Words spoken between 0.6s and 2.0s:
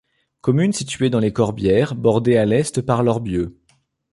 située dans les Corbières,